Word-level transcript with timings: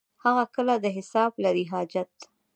هغه 0.23 0.43
کله 0.55 0.73
د 0.79 0.85
حساب 0.97 1.31
لري 1.45 1.65
حاجت. 1.71 2.13